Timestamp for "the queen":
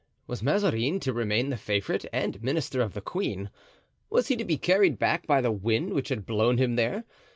2.95-3.51